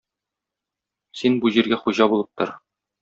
[1.19, 2.57] Син, бу җиргә хуҗа булып тор.